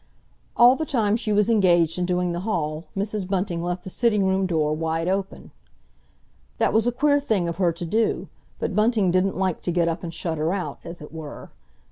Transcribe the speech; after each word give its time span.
All 0.57 0.75
the 0.75 0.83
time 0.83 1.15
she 1.15 1.31
was 1.31 1.47
engaged 1.47 1.99
in 1.99 2.07
doing 2.07 2.31
the 2.31 2.39
hall, 2.39 2.85
Mrs. 2.97 3.29
Bunting 3.29 3.61
left 3.61 3.83
the 3.83 3.89
sitting 3.91 4.25
room 4.25 4.47
door 4.47 4.73
wide 4.73 5.07
open. 5.07 5.51
That 6.57 6.73
was 6.73 6.87
a 6.87 6.91
queer 6.91 7.19
thing 7.19 7.47
of 7.47 7.57
her 7.57 7.71
to 7.73 7.85
do, 7.85 8.27
but 8.57 8.75
Bunting 8.75 9.11
didn't 9.11 9.37
like 9.37 9.61
to 9.61 9.71
get 9.71 9.87
up 9.87 10.01
and 10.01 10.11
shut 10.11 10.39
her 10.39 10.55
out, 10.55 10.79
as 10.83 11.03
it 11.03 11.13
were. 11.13 11.51